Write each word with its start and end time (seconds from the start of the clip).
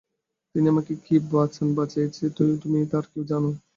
তিনি 0.55 0.67
আমাকে 0.69 0.93
কী-বাঁচান 1.03 1.67
বাঁচাইয়াছেন 1.77 2.29
তুমি 2.61 2.77
তার 2.91 3.05
কী 3.11 3.21
জান? 3.29 3.43